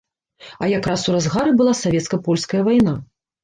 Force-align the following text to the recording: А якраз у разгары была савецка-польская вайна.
А 0.61 0.69
якраз 0.71 1.03
у 1.11 1.15
разгары 1.17 1.55
была 1.61 1.77
савецка-польская 1.83 2.67
вайна. 2.73 2.99